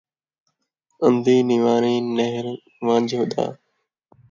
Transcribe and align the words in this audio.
اندھی 1.05 1.35
نواݨی، 1.47 1.95
نہیرݨ 2.15 2.55
ونجھ 2.85 3.15
دا 3.31 3.45